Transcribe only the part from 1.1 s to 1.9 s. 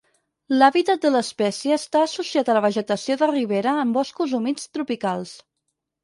l'espècie